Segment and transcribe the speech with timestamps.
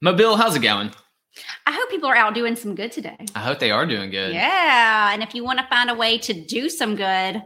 [0.00, 0.92] Mobile, how's it going?
[1.66, 3.16] I hope people are out doing some good today.
[3.34, 4.32] I hope they are doing good.
[4.32, 5.12] Yeah.
[5.12, 7.42] And if you want to find a way to do some good,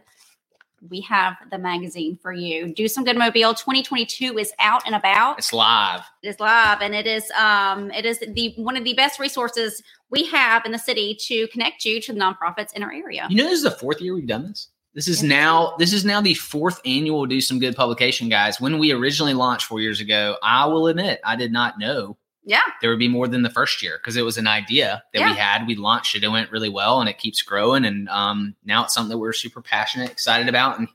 [0.90, 2.74] we have the magazine for you.
[2.74, 5.38] Do Some Good Mobile 2022 is out and about.
[5.38, 6.02] It's live.
[6.22, 9.82] It is live and it is um it is the one of the best resources
[10.10, 13.26] we have in the city to connect you to the nonprofits in our area.
[13.30, 14.68] You know, this is the fourth year we've done this.
[14.94, 18.60] This is now this is now the fourth annual Do Some Good publication, guys.
[18.60, 22.60] When we originally launched four years ago, I will admit I did not know Yeah.
[22.80, 25.30] there would be more than the first year because it was an idea that Yeah.
[25.30, 25.66] we had.
[25.66, 26.24] We launched it.
[26.24, 27.84] It went really well and it keeps growing.
[27.84, 30.78] And um, now it's something that we're super passionate, excited about.
[30.78, 30.88] And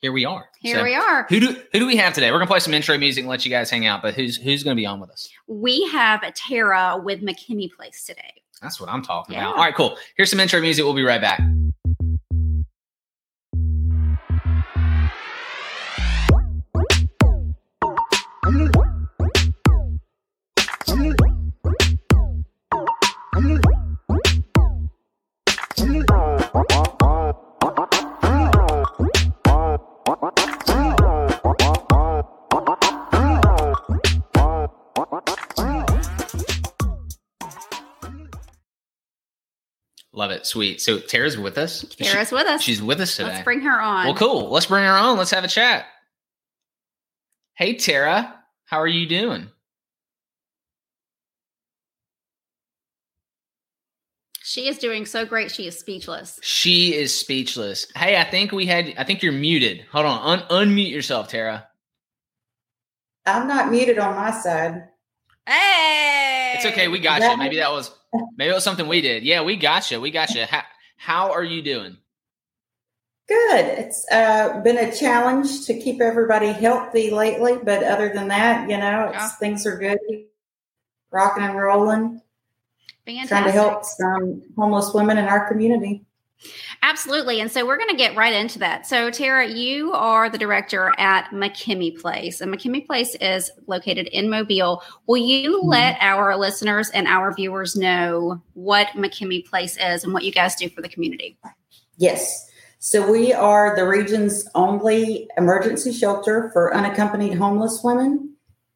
[0.00, 0.48] here we are.
[0.60, 1.26] Here So, we are.
[1.28, 2.30] Who do who do we have today?
[2.30, 4.02] We're gonna play some intro music and let you guys hang out.
[4.02, 5.28] But who's who's gonna be on with us?
[5.46, 8.42] We have Tara with McKemie Place today.
[8.62, 9.42] That's what I'm talking Yeah.
[9.42, 9.56] about.
[9.56, 9.96] All right, cool.
[10.16, 10.84] Here's some intro music.
[10.84, 11.40] We'll be right back.
[40.16, 40.46] Love it.
[40.46, 40.80] Sweet.
[40.80, 41.84] So Tara's with us.
[41.98, 42.62] Tara's with us.
[42.62, 43.30] She's with us today.
[43.30, 44.06] Let's bring her on.
[44.06, 44.48] Well, cool.
[44.50, 45.18] Let's bring her on.
[45.18, 45.86] Let's have a chat.
[47.56, 48.34] Hey, Tara.
[48.64, 49.48] How are you doing?
[54.54, 55.50] She is doing so great.
[55.50, 56.38] She is speechless.
[56.40, 57.88] She is speechless.
[57.96, 58.94] Hey, I think we had.
[58.96, 59.84] I think you're muted.
[59.90, 60.40] Hold on.
[60.48, 61.66] Un- unmute yourself, Tara.
[63.26, 64.84] I'm not muted on my side.
[65.44, 66.86] Hey, It's okay.
[66.86, 67.36] We got That- you.
[67.38, 67.90] Maybe that was.
[68.36, 69.24] Maybe it was something we did.
[69.24, 70.00] Yeah, we got you.
[70.00, 70.44] We got you.
[70.44, 70.62] How,
[70.98, 71.96] how are you doing?
[73.26, 73.64] Good.
[73.80, 78.76] It's uh, been a challenge to keep everybody healthy lately, but other than that, you
[78.76, 79.28] know, it's, Yeah.
[79.30, 79.98] things are good.
[81.10, 82.20] Rocking and rolling,
[83.06, 83.28] Fantastic.
[83.28, 86.04] trying to help some homeless women in our community.
[86.82, 87.40] Absolutely.
[87.40, 88.86] And so we're going to get right into that.
[88.86, 94.28] So, Tara, you are the director at McKemie Place, and McKemie Place is located in
[94.28, 94.82] Mobile.
[95.06, 95.68] Will you Mhm.
[95.68, 100.54] let our listeners and our viewers know what McKemie Place is and what you guys
[100.56, 101.38] do for the community?
[101.96, 102.50] Yes.
[102.78, 108.33] So we are the region's only emergency shelter for unaccompanied homeless women.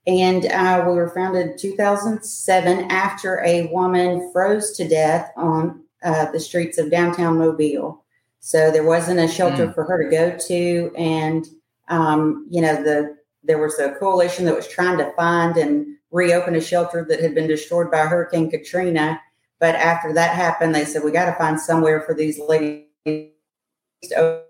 [0.08, 6.32] And uh, we were founded in 2007 after a woman froze to death on uh,
[6.32, 8.02] the streets of downtown Mobile.
[8.40, 10.92] So there wasn't a shelter for her to go to.
[10.96, 11.46] And,
[11.88, 16.54] um, you know, the there was a coalition that was trying to find and reopen
[16.54, 19.20] a shelter that had been destroyed by Hurricane Katrina.
[19.60, 22.86] But after that happened, they said, we got to find somewhere for these ladies
[24.04, 24.42] to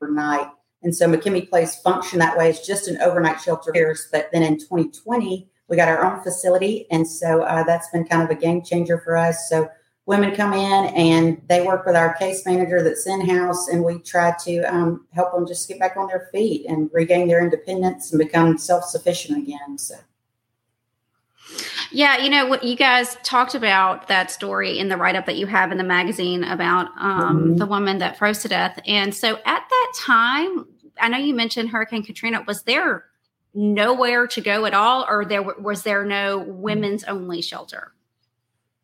[0.00, 0.48] overnight.
[0.82, 2.50] And so McKemie Place functioned that way.
[2.50, 3.96] It's just an overnight shelter here.
[4.10, 6.86] But then in 2020, we got our own facility.
[6.90, 9.48] And so uh, that's been kind of a game changer for us.
[9.48, 9.70] So
[10.06, 13.98] women come in and they work with our case manager that's in house, and we
[14.00, 18.12] try to um, help them just get back on their feet and regain their independence
[18.12, 19.78] and become self sufficient again.
[19.78, 19.94] So.
[21.90, 25.36] Yeah, you know what you guys talked about that story in the write up that
[25.36, 27.58] you have in the magazine about um, Mhm.
[27.58, 28.80] the woman that froze to death.
[28.86, 30.66] And so at that time,
[31.00, 32.44] I know you mentioned Hurricane Katrina.
[32.46, 33.04] Was there
[33.54, 37.92] nowhere to go at all, or there was there no women's only shelter?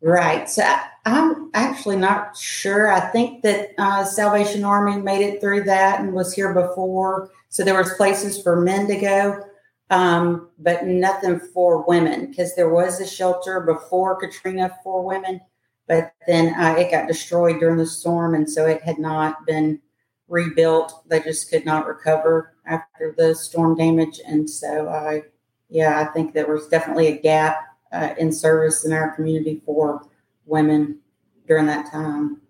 [0.01, 0.49] Right.
[0.49, 2.91] So I, I'm actually not sure.
[2.91, 7.31] I think that uh, Salvation Army made it through that and was here before.
[7.49, 9.43] So there was places for men to go,
[9.89, 15.41] um, but nothing for women because there was a shelter before Katrina for women,
[15.87, 19.81] but then uh, it got destroyed during the storm, and so it had not been
[20.29, 21.03] rebuilt.
[21.07, 25.23] They just could not recover after the storm damage, and so I,
[25.69, 30.07] yeah, I think there was definitely a gap uh, in service in our community for
[30.45, 30.99] women
[31.47, 32.41] during that time.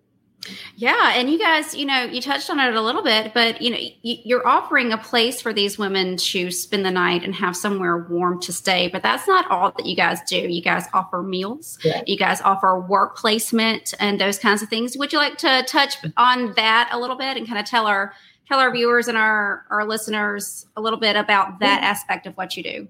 [0.75, 3.71] Yeah, and you guys, you know, you touched on it a little bit, but you
[3.71, 7.97] know, you're offering a place for these women to spend the night and have somewhere
[7.97, 8.87] warm to stay.
[8.87, 10.37] But that's not all that you guys do.
[10.37, 11.77] You guys offer meals.
[11.83, 12.01] Yeah.
[12.07, 14.97] You guys offer work placement and those kinds of things.
[14.97, 18.13] Would you like to touch on that a little bit and kind of tell our
[18.47, 22.55] tell our viewers and our our listeners a little bit about that aspect of what
[22.55, 22.87] you do?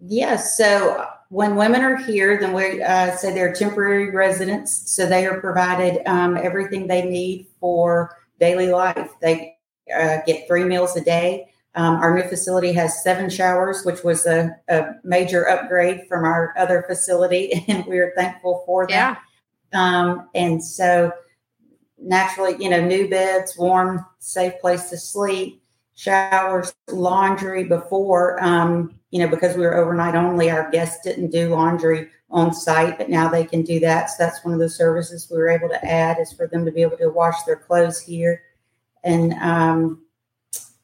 [0.00, 0.56] Yes.
[0.56, 4.92] So when women are here, then we uh, say they're temporary residents.
[4.92, 9.10] So they are provided um, everything they need for daily life.
[9.20, 9.56] They
[9.94, 11.50] uh, get three meals a day.
[11.76, 16.54] Um, our new facility has seven showers, which was a, a major upgrade from our
[16.56, 19.20] other facility, and we are thankful for that.
[19.72, 21.12] Um, and so
[21.98, 25.62] naturally, you know, new beds, warm, safe place to sleep,
[25.94, 31.48] showers, laundry before, um, you know, because we were overnight only, our guests didn't do
[31.50, 34.10] laundry on site, but now they can do that.
[34.10, 36.72] So that's one of the services we were able to add is for them to
[36.72, 38.42] be able to wash their clothes here.
[39.04, 40.02] And um,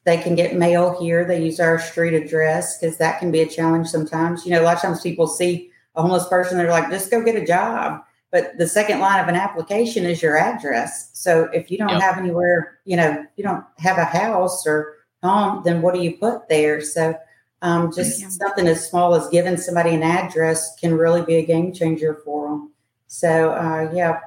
[0.05, 1.25] they can get mail here.
[1.25, 4.45] They use our street address because that can be a challenge sometimes.
[4.45, 7.21] You know, a lot of times people see a homeless person, they're like, just go
[7.21, 8.01] get a job.
[8.31, 11.09] But the second line of an application is your address.
[11.11, 12.01] So if you don't yep.
[12.01, 16.15] have anywhere, you know, you don't have a house or home, then what do you
[16.15, 16.79] put there?
[16.79, 17.13] So
[17.61, 18.29] um, just yeah.
[18.29, 22.49] something as small as giving somebody an address can really be a game changer for
[22.49, 22.71] them.
[23.07, 24.19] So uh, yeah,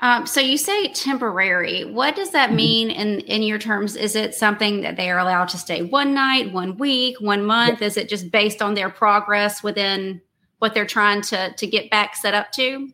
[0.00, 1.84] um, so you say temporary.
[1.84, 2.56] What does that mm-hmm.
[2.56, 3.96] mean in in your terms?
[3.96, 7.80] Is it something that they are allowed to stay one night, one week, one month?
[7.80, 10.20] Is it just based on their progress within
[10.58, 12.90] what they're trying to to get back set up to?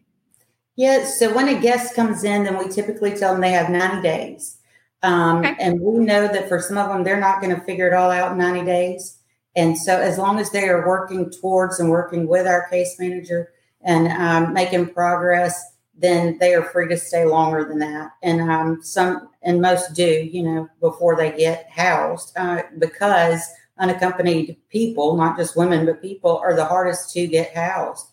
[0.76, 1.04] Yeah.
[1.04, 4.58] So when a guest comes in, then we typically tell them they have ninety days,
[5.02, 5.56] um, okay.
[5.58, 8.10] and we know that for some of them they're not going to figure it all
[8.10, 9.18] out in ninety days.
[9.54, 13.52] And so as long as they are working towards and working with our case manager
[13.82, 18.12] and um, making progress then they are free to stay longer than that.
[18.22, 23.40] And um, some and most do, you know, before they get housed, uh, because
[23.78, 28.06] unaccompanied people, not just women, but people, are the hardest to get housed.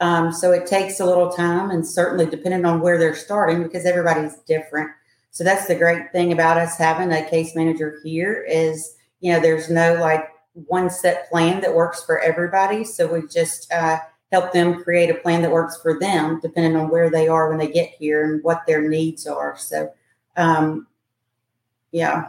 [0.00, 3.84] Um, so it takes a little time, and certainly depending on where they're starting, because
[3.84, 4.90] everybody's different.
[5.30, 9.40] So that's the great thing about us having a case manager here is, you know,
[9.40, 12.84] there's no like one set plan that works for everybody.
[12.84, 13.98] So we just uh,
[14.32, 17.58] help them create a plan that works for them, depending on where they are when
[17.58, 19.56] they get here and what their needs are.
[19.56, 19.92] So,
[20.36, 20.86] um,
[21.92, 22.28] yeah.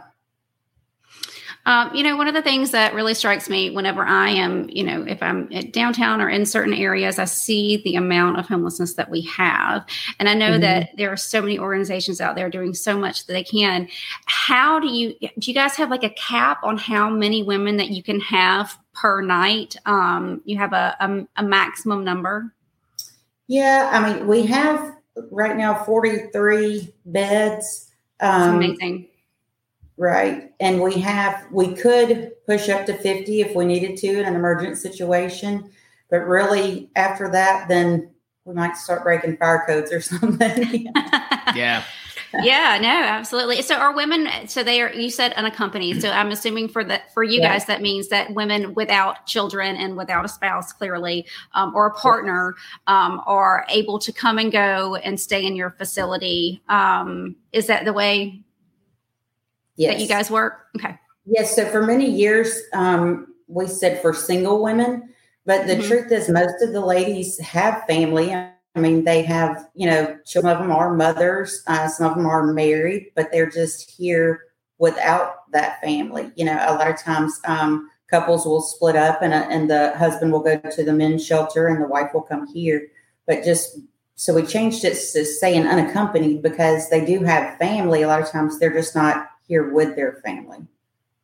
[1.64, 4.82] Um, you know, one of the things that really strikes me whenever I am, you
[4.82, 8.94] know, if I'm at downtown or in certain areas, I see the amount of homelessness
[8.94, 9.84] that we have.
[10.18, 10.60] And I know mm-hmm.
[10.62, 13.88] that there are so many organizations out there doing so much that they can.
[14.26, 17.90] How do you, do you guys have like a cap on how many women that
[17.90, 19.76] you can have per night?
[19.86, 22.52] Um, you have a, a, a maximum number?
[23.46, 23.88] Yeah.
[23.92, 24.96] I mean, we have
[25.30, 27.88] right now 43 beds.
[28.18, 29.08] Um, amazing
[30.02, 30.50] Right.
[30.58, 34.34] And we have, we could push up to 50 if we needed to in an
[34.34, 35.70] emergent situation.
[36.10, 38.10] But really, after that, then
[38.44, 40.86] we might start breaking fire codes or something.
[41.54, 41.84] yeah.
[42.42, 43.62] yeah, no, absolutely.
[43.62, 46.02] So are women so they are you said unaccompanied.
[46.02, 47.52] So I'm assuming for that for you yeah.
[47.52, 51.94] guys that means that women without children and without a spouse clearly um, or a
[51.94, 52.56] partner
[52.88, 56.60] um, are able to come and go and stay in your facility.
[56.68, 58.42] Um, is that the way
[59.76, 59.94] yes.
[59.94, 60.66] that you guys work?
[60.76, 60.98] Okay.
[61.26, 61.54] Yes.
[61.54, 65.10] So for many years, um, we said for single women,
[65.44, 65.88] but the mm-hmm.
[65.88, 68.32] truth is, most of the ladies have family.
[68.34, 72.26] I mean, they have, you know, some of them are mothers, uh, some of them
[72.26, 74.44] are married, but they're just here
[74.78, 76.32] without that family.
[76.36, 79.96] You know, a lot of times um, couples will split up and, uh, and the
[79.96, 82.88] husband will go to the men's shelter and the wife will come here.
[83.26, 83.78] But just
[84.14, 88.02] so we changed it to saying unaccompanied because they do have family.
[88.02, 90.58] A lot of times they're just not here with their family.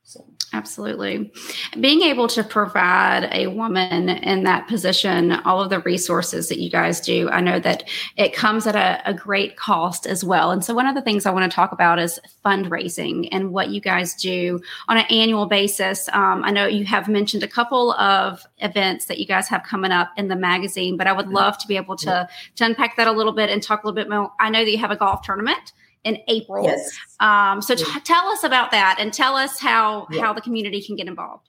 [0.02, 0.24] So.
[0.54, 1.30] Absolutely.
[1.78, 6.70] Being able to provide a woman in that position all of the resources that you
[6.70, 7.86] guys do, I know that
[8.16, 10.50] it comes at a, a, great cost as well.
[10.50, 13.68] And so, one of the things I want to talk about is fundraising and what
[13.68, 16.08] you guys do on an annual basis.
[16.14, 19.90] Um, I know you have mentioned a couple of events that you guys have coming
[19.90, 22.26] up in the magazine, but I would love to be able to,
[22.56, 24.32] to unpack that a little bit and talk a little bit more.
[24.40, 25.72] I know that you have a golf tournament
[26.04, 26.64] in April.
[26.64, 26.96] Yes.
[27.20, 30.22] Um, so t- tell us about that and tell us how yeah.
[30.22, 31.48] how the community can get involved.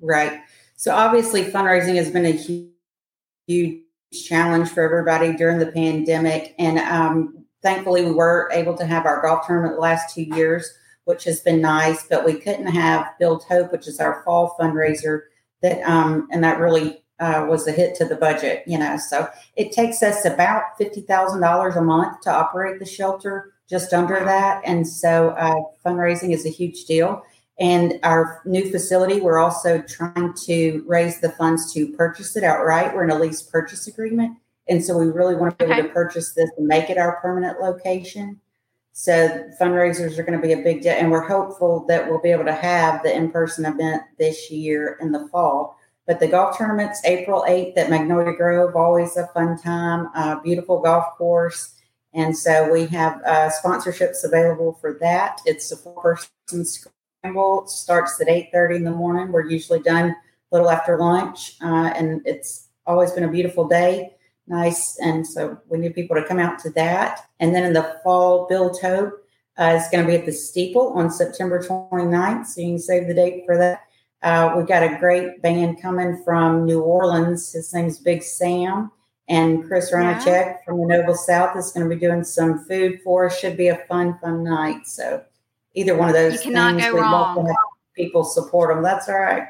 [0.00, 0.40] Right.
[0.76, 2.70] So obviously, fundraising has been a huge,
[3.46, 3.82] huge
[4.12, 9.20] challenge for everybody during the pandemic, and um, thankfully, we were able to have our
[9.22, 10.72] golf tournament the last two years,
[11.04, 12.06] which has been nice.
[12.08, 15.22] But we couldn't have Build Hope, which is our fall fundraiser.
[15.62, 18.96] That um, and that really uh, was a hit to the budget, you know.
[18.96, 23.94] So it takes us about fifty thousand dollars a month to operate the shelter just
[23.94, 24.60] under that.
[24.66, 25.54] And so uh,
[25.86, 27.22] fundraising is a huge deal.
[27.60, 32.94] And our new facility, we're also trying to raise the funds to purchase it outright.
[32.94, 34.38] We're in a lease purchase agreement.
[34.68, 37.20] And so we really want to be able to purchase this and make it our
[37.20, 38.40] permanent location.
[38.92, 40.92] So fundraisers are going to be a big deal.
[40.92, 44.98] And we're hopeful that we'll be able to have the in person event this year
[45.00, 45.76] in the fall.
[46.06, 50.80] But the golf tournament's April 8th at Magnolia Grove, always a fun time, uh, beautiful
[50.80, 51.74] golf course.
[52.12, 55.40] And so we have uh, sponsorships available for that.
[55.46, 57.64] It's a four-person scramble.
[57.64, 59.30] It starts at 8.30 in the morning.
[59.30, 60.16] We're usually done a
[60.50, 61.56] little after lunch.
[61.62, 64.16] Uh, and it's always been a beautiful day.
[64.48, 64.98] Nice.
[64.98, 67.28] And so we need people to come out to that.
[67.38, 69.24] And then in the fall, Build Hope
[69.56, 72.46] uh, is going to be at the Steeple on September 29th.
[72.46, 73.82] So you can save the date for that.
[74.22, 77.52] Uh, we got a great band coming from New Orleans.
[77.52, 78.90] His name's Big Sam.
[79.30, 80.56] And Chris Rainosek yeah.
[80.64, 83.38] from the Noble South is going to be doing some food for us.
[83.38, 84.88] Should be a fun, fun night.
[84.88, 85.22] So
[85.74, 87.54] either one of those you cannot things, go wrong.
[87.94, 88.82] people support them.
[88.82, 89.46] That's all right.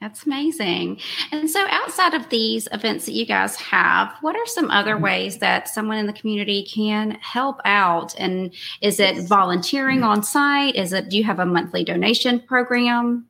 [0.00, 0.98] That's amazing.
[1.30, 5.04] And so, outside of these events that you guys have, what are some other mm-hmm.
[5.04, 8.14] ways that someone in the community can help out?
[8.18, 10.74] And is it volunteering on site?
[10.74, 13.26] Is it, do you have a monthly donation program?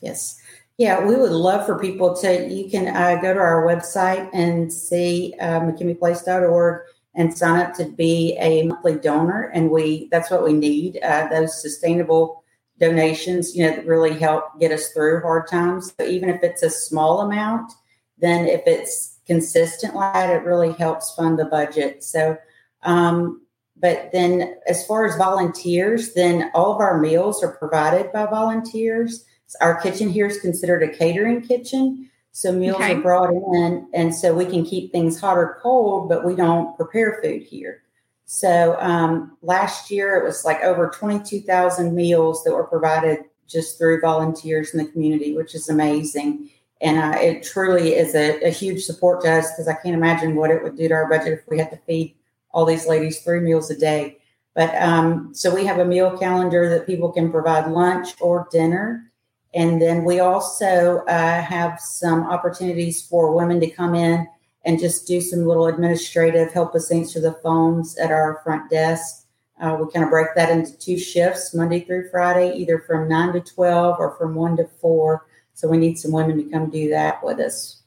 [0.00, 0.41] Yes.
[0.78, 4.72] Yeah, we would love for people to, you can uh, go to our website and
[4.72, 6.82] see uh, McKemiePlace.org
[7.14, 9.50] and sign up to be a monthly donor.
[9.54, 12.42] And we, that's what we need, uh, those sustainable
[12.80, 15.94] donations, you know, that really help get us through hard times.
[16.04, 17.70] Even if it's a small amount,
[18.18, 22.02] then if it's consistent it really helps fund the budget.
[22.02, 22.36] So,
[22.82, 23.42] um,
[23.76, 29.24] but then as far as volunteers, then all of our meals are provided by volunteers.
[29.60, 32.10] Our kitchen here is considered a catering kitchen.
[32.32, 32.94] So meals okay.
[32.94, 36.74] are brought in, and so we can keep things hot or cold, but we don't
[36.76, 37.82] prepare food here.
[38.24, 44.00] So um, last year it was like over 22,000 meals that were provided just through
[44.00, 46.48] volunteers in the community, which is amazing.
[46.80, 50.34] And uh, it truly is a, a huge support to us because I can't imagine
[50.34, 52.16] what it would do to our budget if we had to feed
[52.50, 54.18] all these ladies three meals a day.
[54.54, 59.11] But um, so we have a meal calendar that people can provide lunch or dinner.
[59.54, 64.26] And then we also uh, have some opportunities for women to come in
[64.64, 69.26] and just do some little administrative, help us answer the phones at our front desk.
[69.60, 73.34] Uh, we kind of break that into two shifts, Monday through Friday, either from 9
[73.34, 75.26] to 12 or from 1 to 4.
[75.54, 77.82] So we need some women to come do that with us.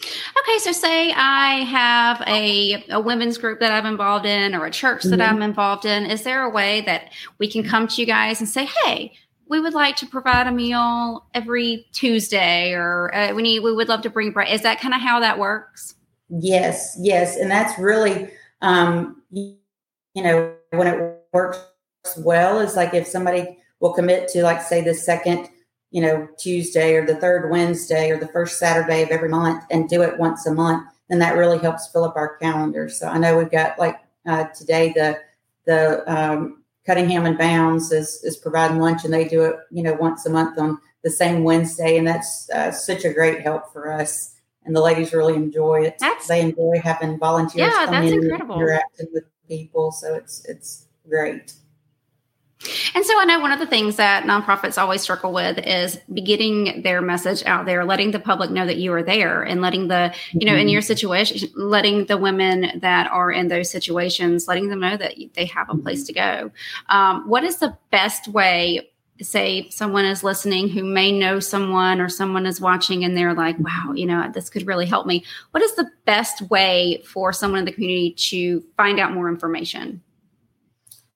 [0.00, 4.70] Okay, so say I have a, a women's group that I'm involved in or a
[4.70, 5.36] church that mm-hmm.
[5.36, 6.06] I'm involved in.
[6.06, 9.12] Is there a way that we can come to you guys and say, hey,
[9.48, 13.88] we would like to provide a meal every Tuesday, or uh, we need we would
[13.88, 14.52] love to bring bread.
[14.52, 15.94] Is that kind of how that works?
[16.28, 19.56] Yes, yes, and that's really um, you,
[20.16, 21.58] know when it works
[22.18, 25.48] well is like if somebody will commit to like say the second
[25.90, 29.88] you know Tuesday or the third Wednesday or the first Saturday of every month and
[29.88, 32.88] do it once a month, then that really helps fill up our calendar.
[32.88, 35.20] So I know we've got like uh, today the
[35.64, 39.92] the um, Cunningham and Bounds is, is providing lunch, and they do it, you know,
[39.92, 43.92] once a month on the same Wednesday, and that's uh, such a great help for
[43.92, 44.34] us.
[44.64, 45.96] And the ladies really enjoy it.
[46.00, 48.54] That's, they enjoy having volunteers yeah, come in incredible.
[48.54, 51.52] and interacting with people, so it's it's great.
[52.94, 56.82] And so I know one of the things that nonprofits always struggle with is getting
[56.82, 60.12] their message out there, letting the public know that you are there and letting the,
[60.32, 60.62] you know, mm-hmm.
[60.62, 65.14] in your situation, letting the women that are in those situations, letting them know that
[65.34, 66.50] they have a place to go.
[66.88, 68.90] Um, what is the best way?
[69.20, 73.58] Say someone is listening who may know someone or someone is watching and they're like,
[73.58, 75.24] wow, you know, this could really help me.
[75.52, 80.02] What is the best way for someone in the community to find out more information?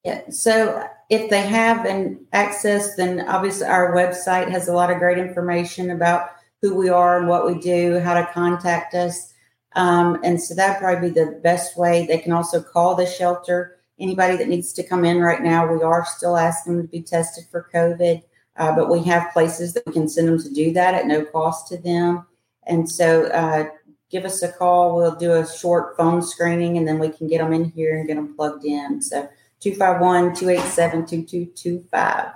[0.04, 0.22] Yeah.
[0.30, 5.18] So if they have an access, then obviously our website has a lot of great
[5.18, 6.30] information about
[6.62, 9.34] who we are and what we do, how to contact us.
[9.74, 12.06] Um, and so that'd probably be the best way.
[12.06, 13.76] They can also call the shelter.
[14.00, 17.02] Anybody that needs to come in right now, we are still asking them to be
[17.02, 18.22] tested for COVID,
[18.56, 21.26] uh, but we have places that we can send them to do that at no
[21.26, 22.26] cost to them.
[22.66, 23.66] And so uh,
[24.08, 24.96] give us a call.
[24.96, 28.08] We'll do a short phone screening and then we can get them in here and
[28.08, 29.02] get them plugged in.
[29.02, 29.28] So
[29.62, 32.32] 251 287 2225.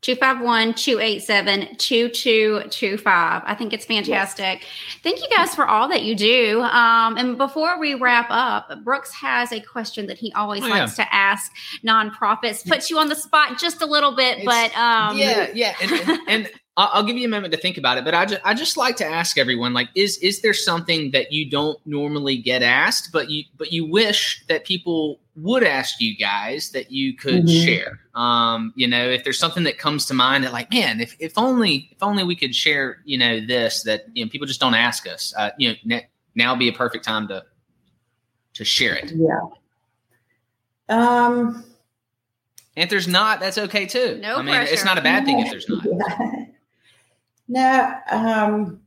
[0.00, 3.42] 251 287 2225.
[3.44, 4.60] I think it's fantastic.
[4.62, 4.68] Yes.
[5.02, 6.62] Thank you guys for all that you do.
[6.62, 10.98] Um, and before we wrap up, Brooks has a question that he always oh, likes
[10.98, 11.04] yeah.
[11.04, 11.52] to ask
[11.84, 12.66] nonprofits.
[12.66, 15.74] Puts you on the spot just a little bit, it's, but um, yeah, yeah.
[15.82, 18.40] And, and, and I'll give you a moment to think about it, but I just
[18.44, 22.36] I just like to ask everyone like is is there something that you don't normally
[22.36, 27.16] get asked, but you but you wish that people would ask you guys that you
[27.16, 27.64] could mm-hmm.
[27.66, 27.98] share?
[28.14, 31.36] Um, you know, if there's something that comes to mind that like, man, if if
[31.36, 34.74] only if only we could share, you know, this that you know people just don't
[34.74, 35.34] ask us.
[35.36, 36.00] Uh, you know,
[36.36, 37.44] now be a perfect time to
[38.54, 39.10] to share it.
[39.16, 39.40] Yeah.
[40.88, 41.64] Um.
[42.76, 44.20] And if there's not, that's okay too.
[44.22, 44.72] No I mean, pressure.
[44.72, 45.84] it's not a bad thing if there's not.
[45.84, 46.44] Yeah.
[47.48, 48.80] No, um,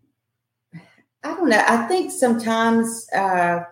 [1.24, 1.64] I don't know.
[1.68, 3.64] I think sometimes uh,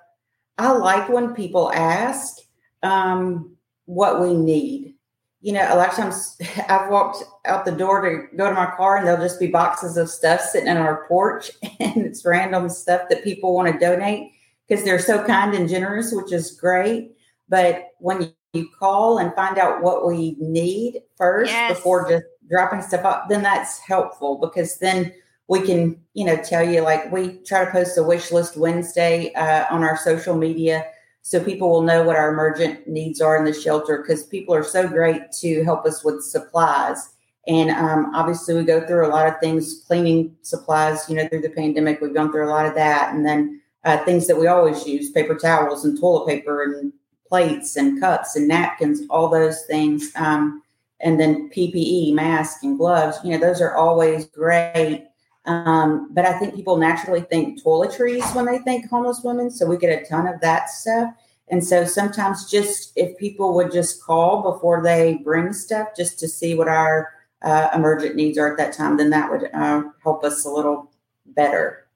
[0.58, 2.38] I like when people ask
[2.84, 3.56] um,
[3.86, 4.96] what we need.
[5.42, 6.38] You know, a lot of times
[6.70, 9.96] I've walked out the door to go to my car and there'll just be boxes
[9.96, 14.32] of stuff sitting on our porch and it's random stuff that people want to donate
[14.68, 17.12] because they're so kind and generous, which is great.
[17.48, 21.76] But when you call and find out what we need first yes.
[21.76, 25.14] before just dropping stuff off, then that's helpful because then
[25.48, 29.34] we can, you know, tell you like we try to post a wish list Wednesday
[29.34, 30.86] uh, on our social media
[31.22, 34.64] so people will know what our emergent needs are in the shelter because people are
[34.64, 37.14] so great to help us with supplies.
[37.48, 41.42] And um, obviously, we go through a lot of things, cleaning supplies, you know, through
[41.42, 42.00] the pandemic.
[42.00, 43.14] We've gone through a lot of that.
[43.14, 46.94] And then uh, things that we always use paper towels and toilet paper and
[47.28, 50.12] plates and cups and napkins, all those things.
[50.16, 50.62] Um,
[51.02, 55.08] and then PPE, masks and gloves, you know, those are always great.
[55.46, 59.50] Um, but I think people naturally think toiletries when they think homeless women.
[59.50, 61.14] So we get a ton of that stuff.
[61.50, 66.28] And so sometimes just if people would just call before they bring stuff just to
[66.28, 70.24] see what our uh, emergent needs are at that time, then that would uh, help
[70.24, 70.92] us a little
[71.26, 71.88] better.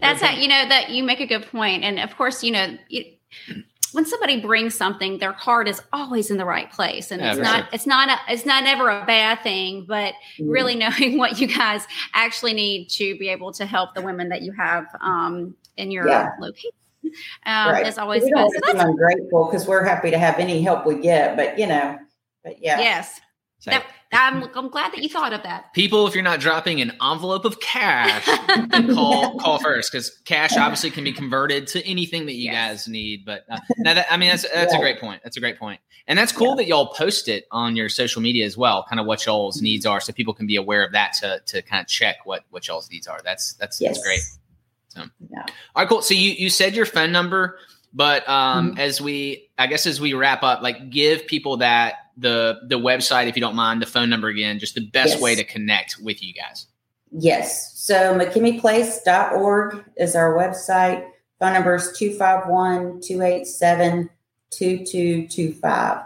[0.00, 1.84] That's how, you know, that you make a good point.
[1.84, 3.04] And of course, you know, you,
[3.92, 7.40] when somebody brings something, their heart is always in the right place, and yeah, it's
[7.40, 7.68] not sure.
[7.72, 9.84] it's not a, it's not ever a bad thing.
[9.86, 10.46] But mm.
[10.48, 14.42] really knowing what you guys actually need to be able to help the women that
[14.42, 16.30] you have um, in your yeah.
[16.40, 16.70] location.
[17.46, 17.86] Um, right.
[17.86, 21.00] is always we don't so I'm grateful because we're happy to have any help we
[21.00, 21.98] get, but you know,
[22.44, 23.20] but yeah, yes,
[23.64, 25.72] that, I'm, I'm glad that you thought of that.
[25.72, 28.24] People, if you're not dropping an envelope of cash,
[28.94, 32.54] call call first because cash obviously can be converted to anything that you yes.
[32.54, 33.24] guys need.
[33.24, 34.78] But uh, now that I mean that's that's yeah.
[34.78, 35.22] a great point.
[35.22, 36.54] That's a great point, and that's cool yeah.
[36.56, 38.84] that y'all post it on your social media as well.
[38.88, 39.64] Kind of what y'all's mm-hmm.
[39.64, 42.44] needs are, so people can be aware of that to to kind of check what
[42.50, 43.20] what y'all's needs are.
[43.24, 43.94] That's that's yes.
[43.94, 44.20] that's great.
[44.88, 45.42] So, yeah.
[45.76, 46.02] all right, cool.
[46.02, 47.58] So you you said your phone number.
[47.92, 48.78] But um, mm-hmm.
[48.78, 53.28] as we, I guess, as we wrap up, like give people that the the website,
[53.28, 55.20] if you don't mind, the phone number again, just the best yes.
[55.20, 56.66] way to connect with you guys.
[57.12, 57.72] Yes.
[57.78, 61.06] So McKemiePlace.org is our website.
[61.38, 64.10] Phone number is 251 287
[64.50, 65.98] 2225.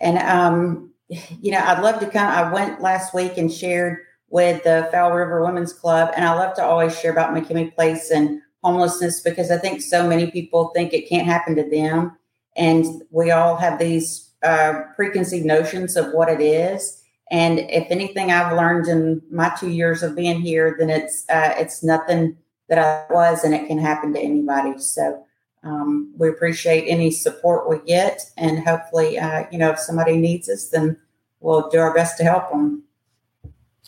[0.00, 2.26] And, um, you know, I'd love to come.
[2.26, 3.98] I went last week and shared
[4.28, 8.10] with the Fowl River Women's Club, and I love to always share about McKemie Place
[8.10, 12.16] and homelessness because I think so many people think it can't happen to them.
[12.56, 17.02] And we all have these uh, preconceived notions of what it is.
[17.30, 21.54] And if anything I've learned in my two years of being here, then it's uh,
[21.56, 22.36] it's nothing
[22.68, 24.78] that I was, and it can happen to anybody.
[24.78, 25.24] So
[25.62, 30.48] um, we appreciate any support we get, and hopefully, uh, you know, if somebody needs
[30.48, 30.96] us, then
[31.40, 32.82] we'll do our best to help them.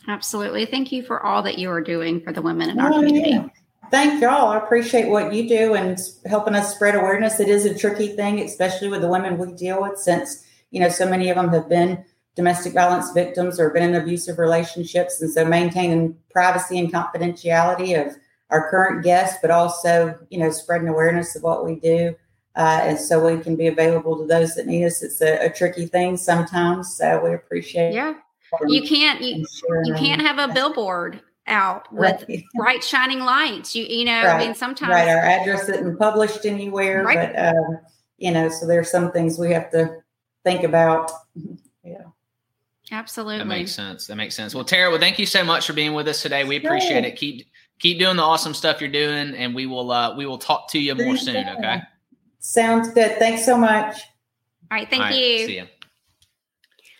[0.07, 0.67] Absolutely.
[0.67, 3.31] Thank you for all that you are doing for the women in our oh, community.
[3.31, 3.49] Yeah
[3.93, 4.49] thank y'all.
[4.49, 7.39] I appreciate what you do and helping us spread awareness.
[7.39, 10.89] It is a tricky thing, especially with the women we deal with, since you know
[10.89, 15.31] so many of them have been domestic violence victims or been in abusive relationships, and
[15.31, 18.17] so maintaining privacy and confidentiality of
[18.51, 22.17] our current guests, but also you know spreading awareness of what we do.
[22.55, 25.03] Uh, and so we can be available to those that need us.
[25.03, 27.95] It's a, a tricky thing sometimes, so we appreciate.
[27.95, 28.15] Yeah,
[28.67, 29.45] you can't you,
[29.85, 31.21] you can't have a billboard
[31.53, 32.45] out with right.
[32.55, 33.77] bright shining lights.
[33.77, 34.35] You you know, right.
[34.35, 35.09] I mean sometimes right.
[35.09, 37.33] Our address isn't published anywhere, right.
[37.33, 37.79] but um,
[38.19, 40.03] you know, so there's some things we have to
[40.45, 41.11] think about.
[41.85, 42.05] Yeah.
[42.93, 43.39] Absolutely.
[43.39, 44.07] That makes sense.
[44.07, 44.55] That makes sense.
[44.55, 46.45] Well, Tara, well, thank you so much for being with us today.
[46.45, 47.17] We appreciate it.
[47.17, 47.49] Keep
[47.81, 50.79] keep doing the awesome stuff you're doing, and we will uh we will talk to
[50.79, 51.49] you more soon.
[51.49, 51.81] Okay.
[52.39, 53.19] Sounds good.
[53.19, 53.97] Thanks so much.
[54.71, 54.89] All right.
[54.89, 55.47] Thank All right, you.
[55.47, 55.67] See you.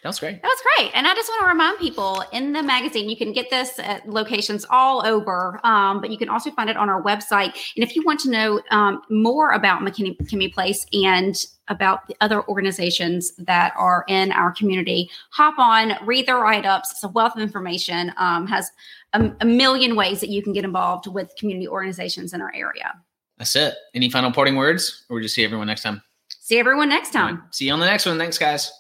[0.03, 0.43] That was great.
[0.43, 0.91] That was great.
[0.95, 4.09] And I just want to remind people in the magazine, you can get this at
[4.09, 7.57] locations all over, um, but you can also find it on our website.
[7.77, 11.37] And if you want to know um, more about McKemie, McKemie Place and
[11.69, 16.91] about the other organizations that are in our community, hop on, read their write ups.
[16.91, 18.73] It's a wealth of information, um, has
[19.13, 22.93] a, a million ways that you can get involved with community organizations in our area.
[23.39, 23.77] That's it.
[23.95, 26.03] Any final parting words, or we just see everyone next time?
[26.41, 27.45] See everyone next time.
[27.53, 28.19] See you on the next one.
[28.19, 28.73] Thanks, guys.